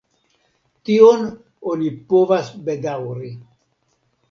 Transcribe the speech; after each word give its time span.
Tion 0.89 1.27
oni 1.73 1.93
povas 2.15 2.51
bedaŭri. 2.71 3.33